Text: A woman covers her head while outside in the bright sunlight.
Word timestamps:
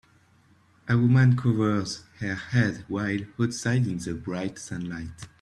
A 0.89 0.97
woman 0.97 1.37
covers 1.37 2.05
her 2.21 2.33
head 2.33 2.83
while 2.87 3.19
outside 3.39 3.85
in 3.85 3.99
the 3.99 4.15
bright 4.15 4.57
sunlight. 4.57 5.27